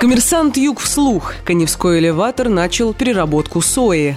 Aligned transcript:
Коммерсант 0.00 0.56
Юг 0.56 0.80
вслух. 0.80 1.34
Коневской 1.44 1.98
элеватор 1.98 2.48
начал 2.48 2.94
переработку 2.94 3.60
сои. 3.60 4.16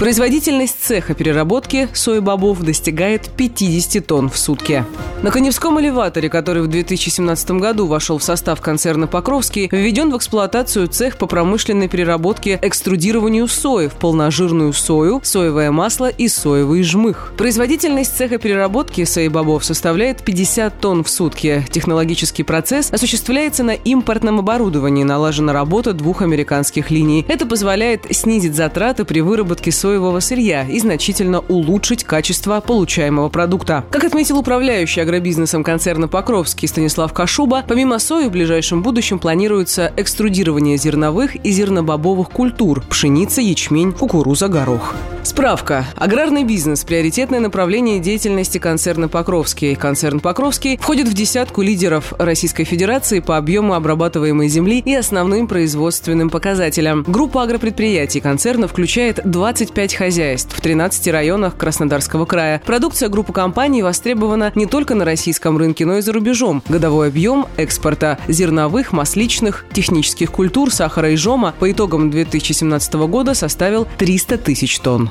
Производительность 0.00 0.76
цеха 0.80 1.12
переработки 1.12 1.86
сои-бобов 1.92 2.62
достигает 2.62 3.28
50 3.36 4.06
тонн 4.06 4.30
в 4.30 4.38
сутки. 4.38 4.86
На 5.22 5.30
Коневском 5.30 5.78
элеваторе, 5.78 6.30
который 6.30 6.62
в 6.62 6.68
2017 6.68 7.50
году 7.50 7.86
вошел 7.86 8.16
в 8.16 8.22
состав 8.22 8.62
концерна 8.62 9.06
«Покровский», 9.06 9.68
введен 9.70 10.10
в 10.10 10.16
эксплуатацию 10.16 10.88
цех 10.88 11.18
по 11.18 11.26
промышленной 11.26 11.88
переработке 11.88 12.58
экструдированию 12.62 13.46
сои 13.46 13.88
в 13.88 13.92
полножирную 13.96 14.72
сою, 14.72 15.20
соевое 15.22 15.70
масло 15.70 16.08
и 16.08 16.28
соевый 16.28 16.82
жмых. 16.82 17.34
Производительность 17.36 18.16
цеха 18.16 18.38
переработки 18.38 19.04
сои-бобов 19.04 19.66
составляет 19.66 20.24
50 20.24 20.80
тонн 20.80 21.04
в 21.04 21.10
сутки. 21.10 21.66
Технологический 21.70 22.42
процесс 22.42 22.90
осуществляется 22.90 23.64
на 23.64 23.74
импортном 23.74 24.38
оборудовании, 24.38 25.04
налажена 25.04 25.52
работа 25.52 25.92
двух 25.92 26.22
американских 26.22 26.90
линий. 26.90 27.26
Это 27.28 27.44
позволяет 27.44 28.06
снизить 28.10 28.54
затраты 28.54 29.04
при 29.04 29.20
выработке 29.20 29.70
сои 29.70 29.89
соевого 29.90 30.20
сырья 30.20 30.62
и 30.68 30.78
значительно 30.78 31.40
улучшить 31.40 32.04
качество 32.04 32.60
получаемого 32.60 33.28
продукта. 33.28 33.84
Как 33.90 34.04
отметил 34.04 34.38
управляющий 34.38 35.00
агробизнесом 35.00 35.64
концерна 35.64 36.06
«Покровский» 36.06 36.68
Станислав 36.68 37.12
Кашуба, 37.12 37.64
помимо 37.66 37.98
сои 37.98 38.28
в 38.28 38.30
ближайшем 38.30 38.84
будущем 38.84 39.18
планируется 39.18 39.92
экструдирование 39.96 40.76
зерновых 40.76 41.34
и 41.34 41.50
зернобобовых 41.50 42.30
культур– 42.30 42.84
пшеница, 42.88 43.40
ячмень, 43.40 43.92
кукуруза, 43.92 44.46
горох. 44.46 44.94
Справка. 45.22 45.84
Аграрный 45.96 46.44
бизнес– 46.44 46.84
приоритетное 46.86 47.40
направление 47.40 47.98
деятельности 47.98 48.58
концерна 48.58 49.08
«Покровский». 49.08 49.74
Концерн 49.74 50.20
«Покровский» 50.20 50.78
входит 50.78 51.08
в 51.08 51.14
десятку 51.14 51.62
лидеров 51.62 52.14
Российской 52.18 52.64
Федерации 52.64 53.20
по 53.20 53.36
объему 53.36 53.74
обрабатываемой 53.74 54.48
земли 54.48 54.78
и 54.78 54.94
основным 54.94 55.46
производственным 55.46 56.30
показателям. 56.30 57.04
Группа 57.06 57.42
агропредприятий 57.42 58.20
концерна 58.20 58.66
включает 58.68 59.20
25 59.24 59.80
5 59.90 59.94
хозяйств 59.94 60.54
в 60.54 60.60
13 60.60 61.08
районах 61.08 61.56
Краснодарского 61.56 62.26
края. 62.26 62.60
Продукция 62.66 63.08
группы 63.08 63.32
компаний 63.32 63.82
востребована 63.82 64.52
не 64.54 64.66
только 64.66 64.94
на 64.94 65.06
российском 65.06 65.56
рынке, 65.56 65.86
но 65.86 65.96
и 65.96 66.00
за 66.02 66.12
рубежом. 66.12 66.62
Годовой 66.68 67.08
объем 67.08 67.46
экспорта 67.56 68.18
зерновых, 68.28 68.92
масличных, 68.92 69.64
технических 69.72 70.30
культур, 70.30 70.70
сахара 70.70 71.10
и 71.10 71.16
жома 71.16 71.54
по 71.58 71.70
итогам 71.72 72.10
2017 72.10 72.94
года 72.94 73.34
составил 73.34 73.88
300 73.96 74.38
тысяч 74.38 74.78
тонн. 74.80 75.09